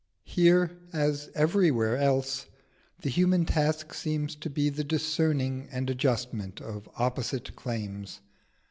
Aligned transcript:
Here, 0.25 0.71
as 0.93 1.29
everywhere 1.35 1.95
else, 1.95 2.47
the 3.01 3.09
human 3.11 3.45
task 3.45 3.93
seems 3.93 4.35
to 4.37 4.49
be 4.49 4.69
the 4.69 4.83
discerning 4.83 5.67
and 5.71 5.91
adjustment 5.91 6.59
of 6.59 6.89
opposite 6.97 7.55
claims. 7.55 8.19